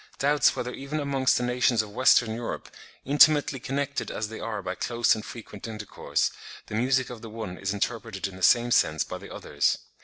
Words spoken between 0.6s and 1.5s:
even amongst the